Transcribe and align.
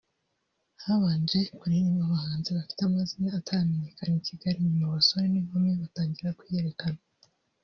habanje 0.83 1.39
kuririmba 1.59 2.01
abahanzi 2.05 2.49
bafite 2.57 2.81
amazina 2.83 3.29
ataramenyekana 3.39 4.13
i 4.19 4.25
Kigali 4.27 4.57
nyuma 4.65 4.85
abasore 4.89 5.25
n’inkumi 5.29 5.69
batangira 5.81 6.37
kwiyerekana 6.39 7.01